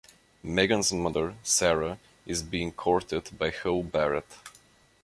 Megan's 0.41 0.91
mother, 0.91 1.35
Sarah, 1.43 1.99
is 2.25 2.41
being 2.41 2.71
courted 2.71 3.37
by 3.37 3.51
Hull 3.51 3.83
Barret. 3.83 4.25